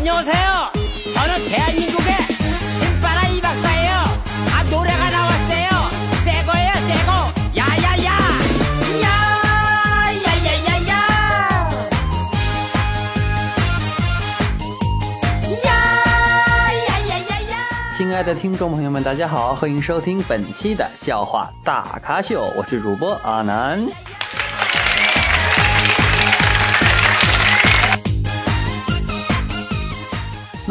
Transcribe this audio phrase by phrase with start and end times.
[0.00, 0.72] 안녕하세요.
[1.14, 2.14] 저는 대한민국의
[2.78, 3.92] 신바라 이박사예요.
[4.54, 5.68] 아 노래가 나왔어요.
[6.24, 7.10] 새 거예요, 새 거.
[7.56, 8.18] 야야야.
[10.22, 10.92] 야야야야야.
[15.64, 17.46] 야야야야야.
[17.96, 23.86] 亲爱的听众朋友们，大家好，欢迎收听本期的笑话大咖秀，我是主播阿南。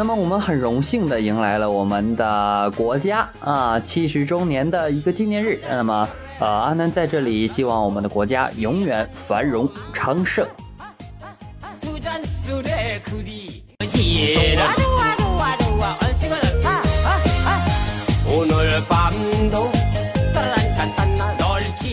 [0.00, 5.60] 那么我们很荣幸的迎来了我们的国家啊七十周年的一个纪念日。
[5.68, 10.48] 那么，呃，阿南在这里希望我们的国家永远繁荣昌盛。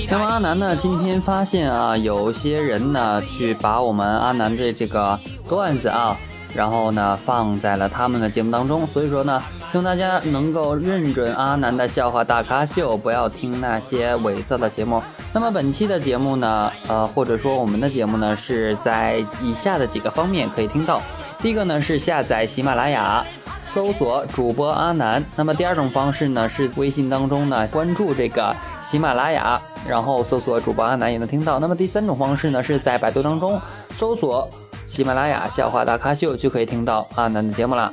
[0.10, 0.74] 那么阿南呢？
[0.78, 5.20] 今天发现啊，有些人呢去把我们阿南的这个
[5.50, 6.16] 段子啊。
[6.54, 15.02] 然后呢放在了他们的节目当中，所以说呢，希望大家能够认准阿南的笑话大咖秀，不要听那些伪造的节目。
[15.34, 21.02] 那么本期的节目呢，呃，或者说我们的节目呢，是在以下的几个方面可以听到。
[21.40, 23.26] 第一个呢是下载喜马拉雅。
[23.70, 28.56] 搜索主播阿南，那么第二种方式呢是微信当中呢关注这个
[28.90, 31.60] 喜马拉雅，然后搜索主播阿南也能听到。
[31.60, 34.50] 那么第三种方式呢是在百度当中搜索
[34.88, 37.92] 喜马拉雅笑话大咖秀就可以听到阿南的节目了。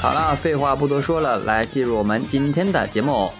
[0.00, 3.30] 好了，废话不多说了，来进入我们今天的节目。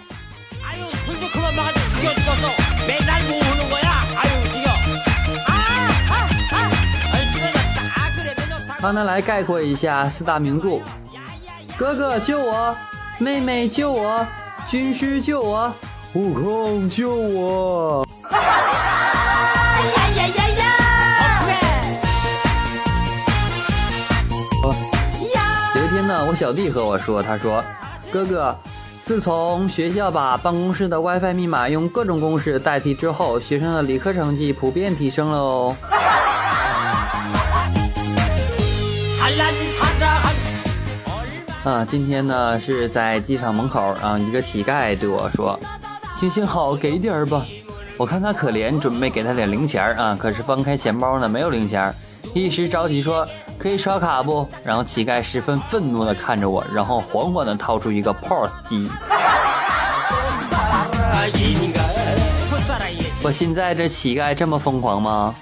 [8.81, 10.79] 让他来概括一下四大名著，
[11.77, 12.73] 哥哥救我，
[13.17, 14.25] 妹妹救我，
[14.65, 15.73] 军师救我。
[16.13, 18.03] 悟空救我。
[18.31, 18.39] 呀
[20.15, 20.65] 呀呀呀。
[25.75, 27.63] 有一天呢我小弟和我说他说
[28.11, 28.55] 哥哥
[29.05, 35.75] 自从学校把办公室的 wifi 密码用各种公式代替之后学生的理科成绩普遍提升了哦。
[41.63, 45.59] 啊今天呢是在机场门口啊一个乞丐对我说
[46.19, 47.45] 行行好，给点儿吧，
[47.95, 50.17] 我看他可怜，准备给他点零钱儿啊。
[50.19, 51.95] 可是翻开钱包呢，没有零钱儿，
[52.33, 53.25] 一时着急说
[53.57, 54.45] 可以刷卡不？
[54.65, 58.89] 然后乞丐十分愤怒地看着我，然后缓缓地掏出一个 POS 机。
[63.23, 65.33] 我现在这乞丐这么疯狂吗？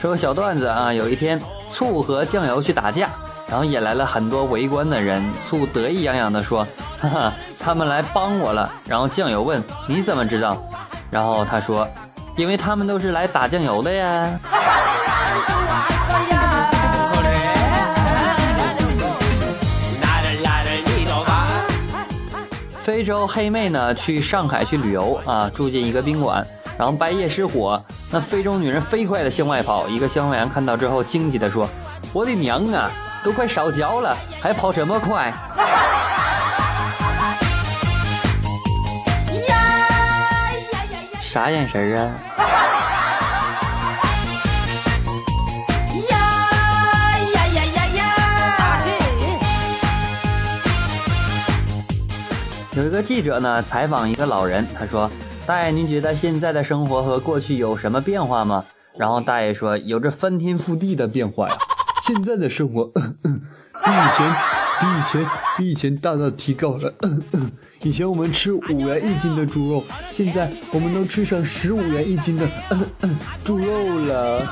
[0.00, 3.08] 说个小段子啊，有一天醋和酱油去打架。
[3.48, 6.66] 然后引来了很多围观的人醋得意洋洋地说
[7.00, 10.56] 哈哈 他们来帮我了然后酱油问你怎么知道？
[11.10, 11.86] 然后他说
[12.36, 14.38] 因为他们都是来打酱油的呀。
[22.82, 26.46] 非洲黑妹呢去上海去旅游啊住进一个宾馆
[26.78, 27.82] 然后半夜失火
[28.12, 31.68] 那非洲女人飞快的向外跑一个消防员看到之后惊奇的说
[32.12, 32.90] 我的娘啊
[33.26, 35.34] 都快烧焦了，还跑这么快！”
[41.20, 42.12] 啥眼神啊？
[52.76, 55.10] 有一个记者呢采访一个老人，他说
[55.44, 58.64] ：“大爷，您觉得现在的生活和过去有什么变化吗？”
[58.96, 61.58] 然后大爷说：“有着翻天覆地的变化呀！
[62.06, 63.40] 现在的生活，嗯嗯，
[63.84, 64.32] 比以前，
[64.80, 66.94] 比以前，比以前大大提高了。
[67.02, 67.50] 嗯嗯，
[67.82, 74.46] 以前我们吃五元一斤的猪肉，现在我们能吃上十五元一斤的嗯嗯猪肉了。”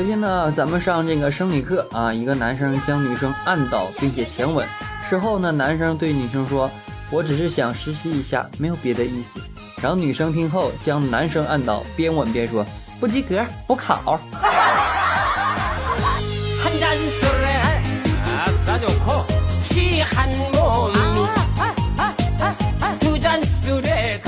[0.00, 4.66] 昨天呢，咱们上这个生理课啊，一个男生将女生按倒并且强吻。
[5.06, 6.70] 事后呢，男生对女生说，
[7.10, 9.38] 我只是想实习一下，没有别的意思。
[9.82, 12.64] 然后女生听后将男生按倒，边吻边说，
[12.98, 14.18] 不及格，补考。”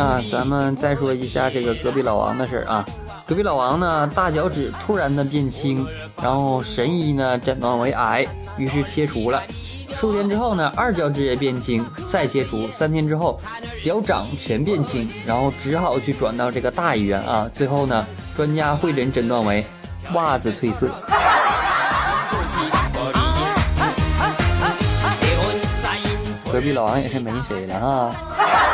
[0.04, 2.84] 啊，咱们再说一下这个隔壁老王的事儿啊。
[3.24, 5.86] 隔壁老王呢，大脚趾突然的变轻，
[6.20, 8.26] 然后神医呢诊断为癌，
[8.56, 9.40] 于是切除了。
[9.96, 13.38] 数天之后呢，二脚趾也变青，再切除，三天之后
[13.80, 17.48] 脚掌全变青，然后只好去转到这个大医院啊。
[17.54, 18.04] 最后呢，
[18.36, 19.64] 专家会诊诊断为
[20.14, 20.88] 袜子褪色。
[26.52, 28.71] 隔壁老王也是没谁了哈。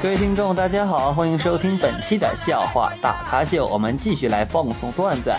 [0.00, 5.30] 各位听众，大家好，欢迎收听本期的笑话大咖秀，我们继续来放送段子。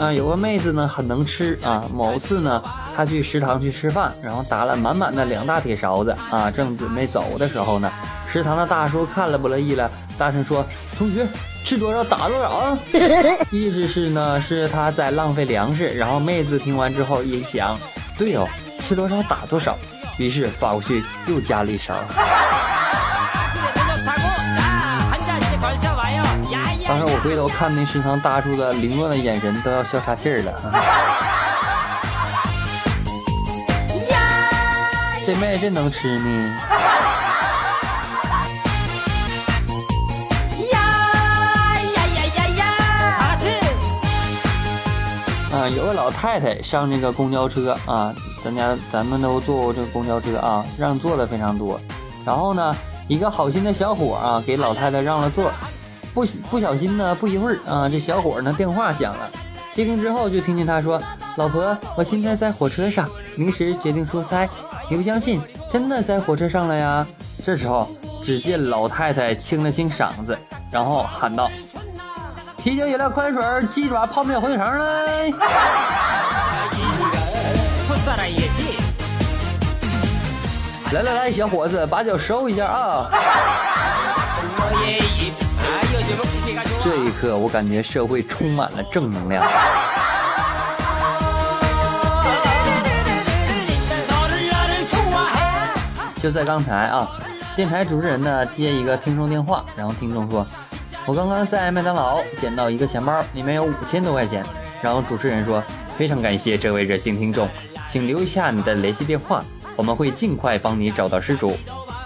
[0.00, 1.88] 啊，有个妹子呢，很能吃啊。
[1.94, 2.60] 某次呢，
[2.96, 6.50] 她去食堂去吃饭，然后打了满满的两大铁勺子啊。
[6.50, 7.88] 正准备走的时候呢，
[8.28, 9.88] 食堂的大叔看了不乐意了，
[10.18, 10.66] 大声说
[10.98, 11.24] ：“同学，
[11.64, 12.78] 吃多少打多少啊！”
[13.50, 15.88] 意思是呢，是他在浪费粮食。
[15.88, 17.78] 然后妹子听完之后一想，
[18.18, 18.46] 对哦，
[18.86, 19.78] 吃多少打多少，
[20.18, 21.94] 于是发过去又加了一勺。
[26.86, 30.52] 当时我回头看那食堂大叔的凌乱的眼神，都要笑岔气儿了。
[35.26, 36.60] 这妹真能吃呢。
[45.68, 51.80] 有个老太太上这个公交车啊，咱家咱们都坐过这个公交车啊，让座的非常多。
[52.24, 52.74] 然后呢，
[53.08, 55.50] 一个好心的小伙啊，给老太太让了座。
[56.12, 59.30] 不不小心呢，不一会儿啊，这小伙呢电话响了，
[59.72, 61.00] 接听之后就听见他说
[61.36, 64.48] ：“老婆，我现在在火车上，临时决定出差，
[64.88, 65.40] 你不相信，
[65.72, 67.04] 真的在火车上了呀。”
[67.44, 67.88] 这时候，
[68.22, 70.38] 只见老太太清了清嗓子，
[70.70, 71.50] 然后喊道。
[72.64, 75.34] 啤酒、饮料、矿泉水、鸡爪、泡面、火腿肠嘞！
[80.90, 83.10] 来来来，小伙子，把脚收一下啊！
[86.82, 89.44] 这一刻，我感觉社会充满了正能量。
[96.22, 97.10] 就在刚才啊，
[97.54, 100.46] 电台主持人呢接一个听众电话，然后听众说。
[101.06, 104.42] 我刚刚在麦当劳捡到一个钱包，里面有五千多块钱。
[104.80, 105.62] 然后主持人说
[105.98, 107.46] ：“非常感谢这位热心听众，
[107.90, 109.44] 请留下你的联系电话，
[109.76, 111.58] 我们会尽快帮你找到失主。”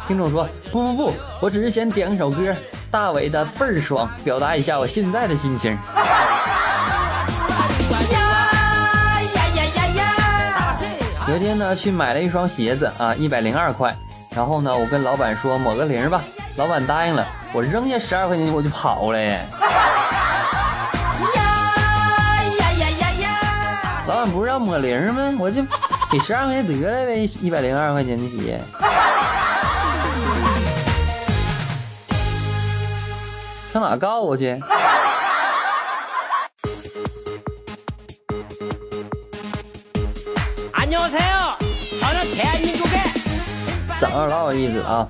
[0.08, 2.52] 听众说：“不不不，我只是想点一首歌，
[2.90, 5.78] 大伟的倍儿爽，表达一下我现在的心情。”
[11.28, 13.96] 有天呢，去买了一双鞋子啊，一百零二块。
[14.34, 16.20] 然后呢，我跟老板说抹个零吧，
[16.56, 17.24] 老板答应了。
[17.52, 19.40] 我扔下十二块钱我就跑了耶！
[24.06, 25.34] 老板不是让抹零吗？
[25.38, 25.62] 我就
[26.10, 28.60] 给十二块钱得了呗，一百零二块钱的鞋。
[33.72, 34.60] 上哪告我去？
[44.00, 45.08] 早上老有意思啊！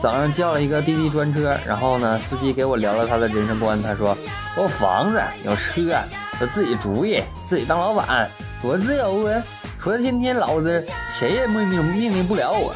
[0.00, 3.82] 早上叫了一个滴滴专车，然后呢，司机给我聊了他的人生观。
[3.82, 4.16] 他说
[4.56, 5.98] ：“我有房子，有车，
[6.40, 8.30] 有自己主意，自己当老板，
[8.62, 9.42] 多自由啊！
[9.82, 10.86] 说天天老子
[11.18, 12.72] 谁也命令命令不了我。”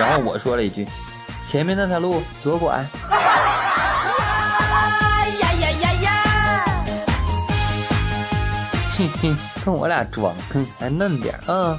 [0.00, 0.86] 然后我说了一句
[1.46, 2.74] ：“前面那条路左拐。”
[5.40, 6.74] 呀呀呀呀
[8.96, 11.78] 嘿嘿，跟我俩装，哼，还嫩点啊。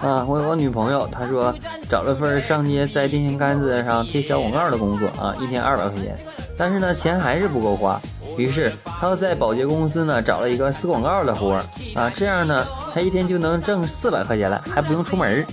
[0.00, 1.54] 啊，我有个女朋友，她说
[1.88, 6.16] 找了份上街在电线杆子上贴小广告的工作啊，一天二百块钱，
[6.56, 8.00] 但是呢钱还是不够花，
[8.38, 11.62] 于是她又在保洁公司呢找了一个撕广告的活
[11.94, 15.44] 啊，这样呢她一天就能挣四百块钱了，还不用出门。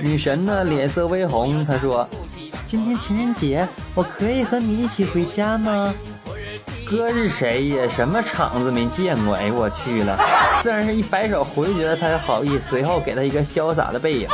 [0.00, 2.08] 女神呢脸色微红，她说
[2.66, 5.94] ：“今天情人节，我可以和你一起回家吗？”
[6.92, 7.88] 哥是谁呀？
[7.88, 9.34] 什么场子没见过？
[9.34, 10.18] 哎，我去了！
[10.62, 14.28] 自然是一摆手，回绝了他的好意，随后给他一个潇洒的背影。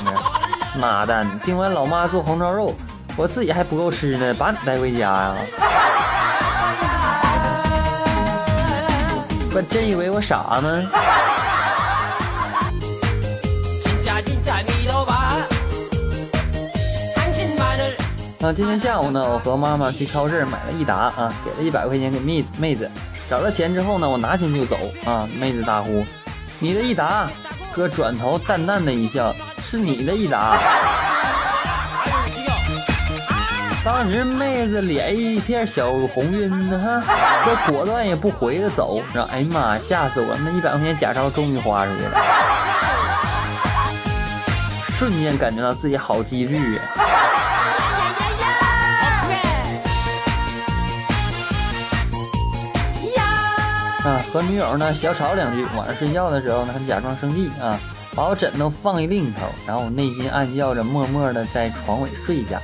[0.77, 1.25] 妈蛋！
[1.41, 2.75] 今晚老妈做红烧肉，
[3.17, 5.35] 我自己还不够吃呢，把你带回家呀？
[9.55, 10.83] 我真以为我傻呢？
[18.41, 22.89] 啊，今天下午呢，我和妈妈去超市买了益达啊，给了一百块钱给妹子妹子，
[23.29, 25.29] 找了钱之后呢，我拿钱就走啊。
[25.37, 26.05] 妹子大呼
[26.61, 27.29] ：“你的益达！”
[27.75, 29.35] 哥转头淡淡的一笑
[29.67, 30.57] ：“是你的益达。”
[33.85, 37.03] 当时妹子脸一片小红晕呢，
[37.45, 40.39] 这果断也不回的走，然后哎呀妈，吓死我了！
[40.45, 42.21] 那一百块钱假钞终于花出去了，
[44.93, 46.79] 瞬间感觉到自己好机智啊！
[54.05, 57.79] 啊，和女友呢小吵两句，晚上睡觉的时候呢，他假装生气啊，
[58.15, 62.61] 把我枕头放一另一头，然后我内心暗叫着，默默的在床尾睡下。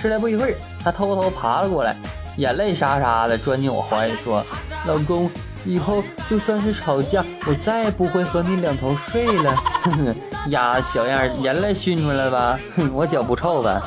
[0.00, 1.96] 睡来不一会儿，他偷偷爬了过来，
[2.36, 4.44] 眼泪沙沙的钻进我怀里，说
[4.86, 5.28] ：“老公，
[5.64, 10.14] 以后就算是吵架，我再也不会和你两头睡了。”哼哼，
[10.50, 12.58] 呀，小样，眼泪熏出来吧？
[12.76, 13.82] 哼， 我脚不臭吧？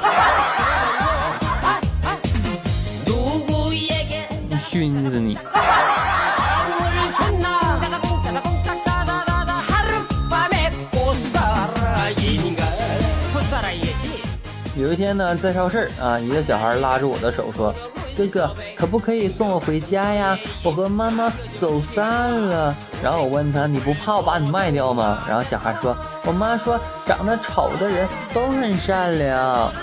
[15.00, 17.74] 天呢，在超市啊，一个小孩拉着我的手说
[18.18, 20.38] ：“哥哥，可不可以送我回家呀？
[20.62, 25.96] 我和妈妈走散了。”然后我问他：“你不怕我把你卖掉吗？”然后小孩说
[26.28, 29.72] ：“我妈说长得丑的人都很善良。”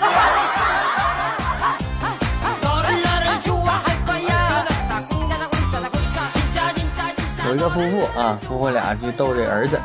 [7.49, 9.79] 有一个夫妇啊，夫妇俩去逗这儿子：“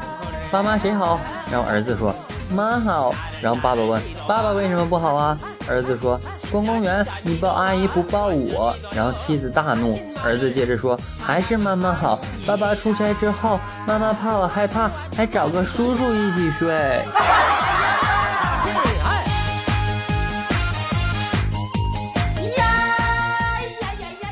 [0.53, 1.19] 妈妈谁好？”
[1.51, 2.15] 然后儿子说。
[2.53, 5.39] 妈好，然后爸爸问爸爸为什么不好啊？
[5.69, 17.03] 儿子说逛公园你抱阿姨不抱我，然后妻子大怒，儿子接着说还是妈妈好，爸爸出差之后妈妈怕我害怕，还找个叔叔一起睡。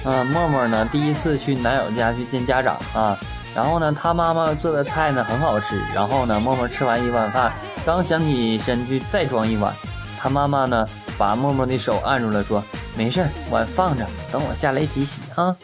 [0.03, 3.17] 啊，默默呢第一次去男友家去见家长啊，
[3.55, 7.53] 然后呢他妈妈做的菜呢很好吃，然后呢默默吃完一碗饭。
[7.85, 9.75] 刚想起身去再装一碗，
[10.21, 10.87] 他妈妈呢
[11.19, 12.63] 把默默的手按住了，说
[12.97, 15.57] ：“没事碗放着，等我下来一起洗啊。”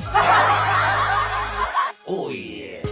[2.07, 2.83] 哦耶！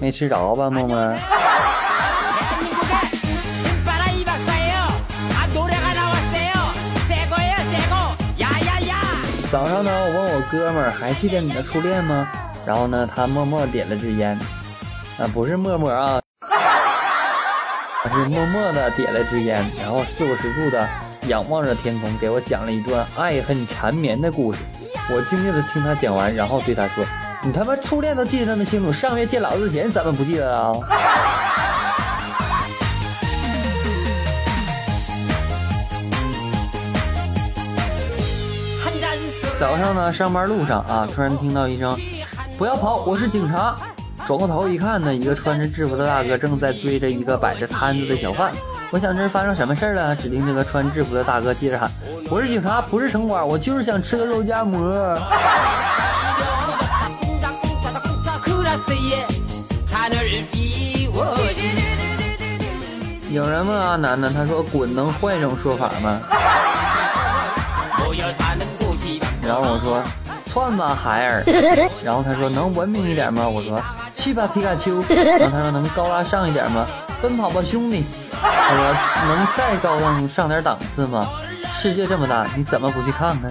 [0.00, 0.96] 没吃着吧，默默？
[9.54, 12.28] 早上呢，我问我哥们儿还记得你的初恋吗？
[12.66, 14.36] 然后呢，他默默点了支烟。
[15.16, 16.20] 啊，不是默默啊，
[18.02, 20.88] 他是默默的点了支烟，然后四五十度的
[21.28, 24.58] 仰望着天空，给我讲了一段爱恨缠绵的故事。
[25.12, 27.04] 我静静的听他讲完，然后对他说
[27.44, 30.72] ：“你他妈初恋都记得那么清楚，上月见老子前怎么不记得啊？”
[39.64, 41.98] 早上呢，上班路上啊，突然听到一声
[42.58, 43.74] ：“不要跑，我是警察。”
[44.28, 48.52] 转过头一看呢，一个穿着制服的大哥正在追着一个摆着摊子的小贩。
[48.90, 50.14] 我想这是发生什么事了？
[50.14, 51.90] 指定这个穿制服的大哥接着喊
[52.30, 54.78] ：“我是警察，不是城管，我就是想吃个肉夹馍。
[63.32, 66.20] ”有人问阿南呢，他说：“滚能换一种说法吗？”
[69.46, 70.02] 然后我说
[70.46, 71.42] ：“窜吧，孩儿。
[72.02, 73.80] ”然后他说：“能文明一点吗？”我说。
[74.16, 75.02] 去吧，皮卡丘。
[75.08, 76.86] 然后他说：“能高大上一点吗？”
[77.20, 78.04] 奔跑吧，兄弟。
[78.40, 78.94] 他说
[79.28, 81.28] ：“能再高档上点档次吗？”
[81.74, 83.50] 世界这么大，你怎么不去看看？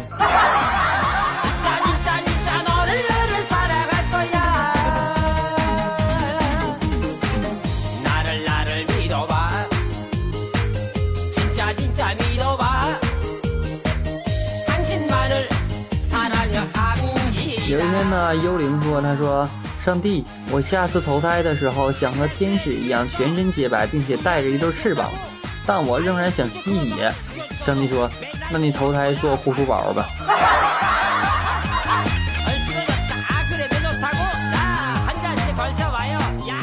[18.13, 19.49] 呢，幽灵说：“他说。”
[19.83, 25.11] 上帝，我下次投胎的时候想和天使一样全身洁白，并且带着一对翅膀，
[25.65, 27.11] 但我仍然想吸血。
[27.65, 28.09] 上帝说
[28.49, 30.07] ：“那你投胎做护肤宝吧。”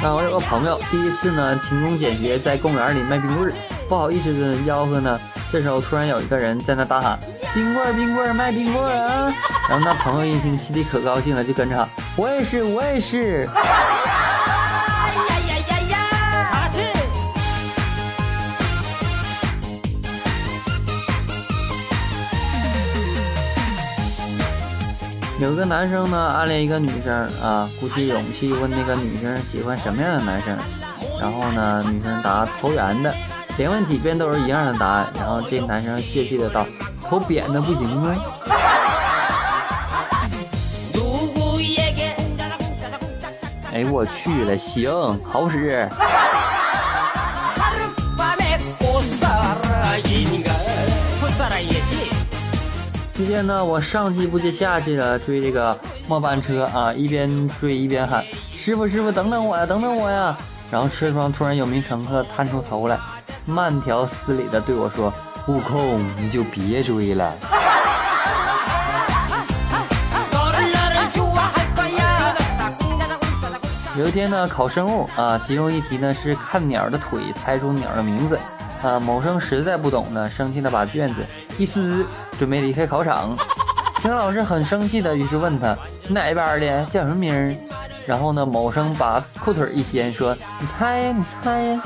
[0.02, 3.52] 啊，我有个朋友，第一次呢勤工俭学，在公园里卖冰棍，
[3.86, 5.20] 不好意思的吆喝呢。
[5.52, 7.18] 这时候突然有一个人在那大喊
[7.54, 9.34] ：“冰棍儿，冰棍儿，卖冰棍儿啊！”
[9.68, 13.48] 然后那朋友一听，心里可高兴了，就跟着我也是，我也是。
[25.40, 30.54] 有个男生呢，暗恋一个女生啊，鼓起勇气问那个女生喜欢什么样的男生，
[31.18, 33.14] 然后呢，女生答投缘的，
[33.56, 36.66] 连问几遍都是一样的答案，然后这男生泄气的道
[37.10, 38.16] ：“投扁的不行吗？”
[43.72, 44.88] 哎，我去了，行，
[45.24, 45.88] 好使。
[53.14, 58.24] 今天呢，我上气不接下气的追这个末班车啊，一边追一边喊
[58.56, 60.36] ：“师傅，师傅，等等我呀，等等我呀！”
[60.70, 62.98] 然后车窗突然有名乘客探出头来，
[63.44, 65.12] 慢条斯理的对我说
[65.50, 67.32] ：“悟空，你就别追了。”
[73.98, 78.38] 有一天呢，考生物啊，其中一题呢是看鸟的腿，猜出鸟的名字。
[78.82, 81.16] 啊，某生实在不懂呢，生气的把卷子
[81.58, 82.06] 一撕，
[82.38, 83.36] 准备离开考场。
[84.00, 85.76] 邢老师很生气的，于是问他
[86.06, 87.54] 你哪一班的，叫什么名儿？
[88.06, 91.80] 然后呢，某生把裤腿一掀，说：“你猜呀，你猜呀。”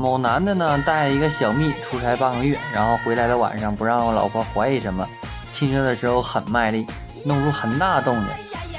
[0.00, 5.06] 某男的呢带一个小蜜出差半个月，然后回来的晚上不让我老婆怀疑什么，
[5.52, 6.86] 亲热的时候很卖力，
[7.22, 8.24] 弄出很大动静。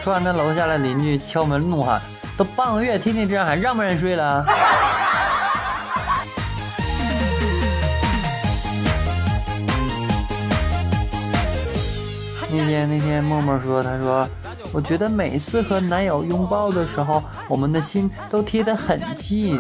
[0.03, 2.01] 说完，他楼下的邻居敲门怒喊
[2.35, 4.43] ：“都半个月，天天这样，还让不让人睡了？”
[12.49, 14.27] 那天那天默默说，他说。
[14.73, 19.59] 我觉得每次和男友拥抱的时候，我们的心都贴得很近。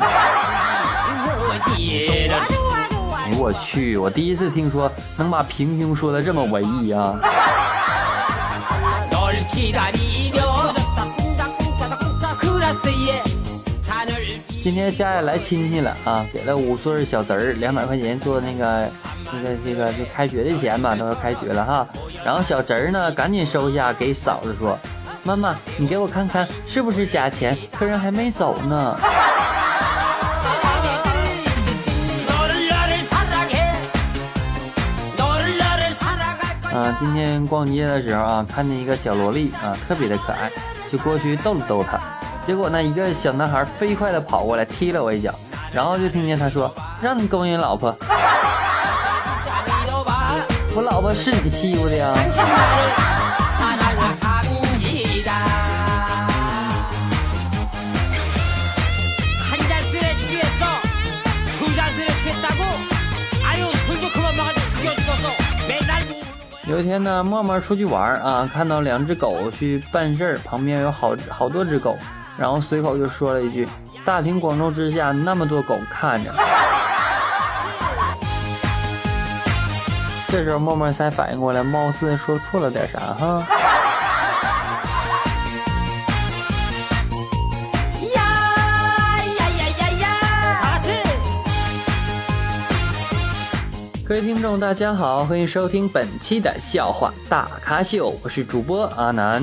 [1.51, 3.97] 哎，我去！
[3.97, 7.19] 我第一次听说能把平胸说的这么文艺啊！
[14.63, 18.87] 今天家里来亲戚了啊，给了五岁小侄儿两百块钱做那个
[19.33, 21.85] 那个这个就开学的钱吧，都要开学了哈。
[22.23, 24.79] 然后小侄儿呢，赶紧收下，给嫂子说。
[25.23, 27.57] 妈妈，你给我看看是不是假钱？
[27.77, 28.97] 客人还没走呢。
[36.81, 40.51] 啊，今天逛街的时候啊，看见一个小萝莉啊，特别的可爱，
[40.91, 41.99] 就过去逗了逗她。
[42.43, 45.31] 结果呢，一个小男孩飞快的跑过来踢了我一脚，
[45.71, 47.95] 然后就听见他说：“让你勾引老婆，
[50.75, 52.11] 我老婆是你欺负的呀。”
[66.71, 71.97] 有一天呢，默默出去玩啊，看到两只狗去办事儿，旁边有好好多只狗，
[72.37, 73.67] 然后随口就说了一句
[74.05, 76.31] ：“大庭广众之下，那么多狗看着。”
[80.29, 83.45] 这时候默默才反应过来，貌似说错了点啥哈。
[94.11, 99.41] 各位听众，大家好，欢迎收听本期的笑话大咖秀，我是主播阿南。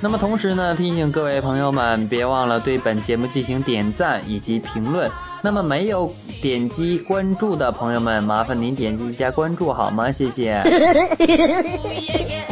[0.00, 5.10] 那么同时呢，提醒各位朋友们，别忘了对本节目进行点赞以及评论。
[5.42, 10.10] 那么没有点击关注的朋友们，麻烦您点击一下关注好吗？
[10.10, 10.62] 谢谢。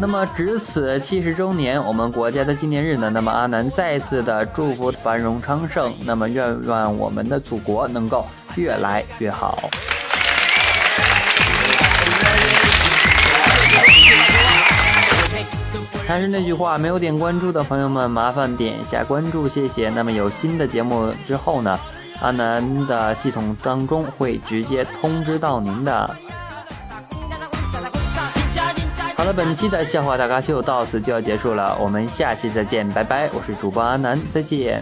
[0.00, 3.10] 那么值此七十周年，我们国家的纪念日呢？
[3.10, 5.92] 那么阿南再次的祝福繁荣昌盛。
[6.04, 9.68] 那么愿愿我们的祖国能够越来越好。
[16.06, 19.90] 还是那句话，没有点关注的朋友们，麻烦点一下关注，谢谢。
[19.90, 21.76] 那么有新的节目之后呢，
[22.22, 26.16] 阿南的系统当中会直接通知到您的。
[29.18, 33.28] 好了，本期的笑话大咖秀到此就要结束了，我们下期再见，拜拜！
[33.32, 34.80] 我是主播阿南，再见。